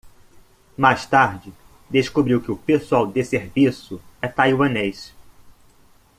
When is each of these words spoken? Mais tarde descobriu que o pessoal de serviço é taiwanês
Mais 0.79 1.05
tarde 1.07 1.53
descobriu 1.87 2.41
que 2.41 2.49
o 2.51 2.57
pessoal 2.57 3.05
de 3.05 3.23
serviço 3.23 4.01
é 4.19 4.27
taiwanês 4.27 5.13